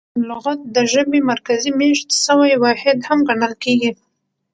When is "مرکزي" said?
1.31-1.71